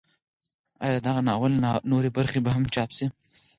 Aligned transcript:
ایا 0.83 0.93
د 0.95 0.99
دغه 1.07 1.21
ناول 1.27 1.53
نورې 1.91 2.09
برخې 2.17 2.39
به 2.43 2.51
هم 2.55 2.63
چاپ 2.75 2.89
شي؟ 2.97 3.05